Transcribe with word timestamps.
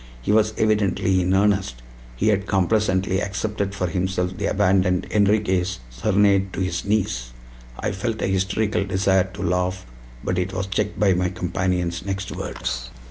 He 0.19 0.31
was 0.31 0.55
evidently 0.57 1.21
in 1.21 1.35
earnest; 1.35 1.83
he 2.15 2.29
had 2.29 2.47
complacently 2.47 3.21
accepted 3.21 3.75
for 3.75 3.85
himself 3.85 4.35
the 4.35 4.47
abandoned 4.47 5.05
Enriquez' 5.11 5.79
serenade 5.91 6.51
to 6.53 6.59
his 6.61 6.83
niece. 6.85 7.33
I 7.79 7.91
felt 7.91 8.19
a 8.23 8.27
hysterical 8.27 8.83
desire 8.83 9.25
to 9.25 9.43
laugh, 9.43 9.85
but 10.23 10.39
it 10.39 10.53
was 10.53 10.65
checked 10.65 10.99
by 10.99 11.13
my 11.13 11.29
companion's 11.29 12.03
next 12.03 12.31
words. 12.35 12.89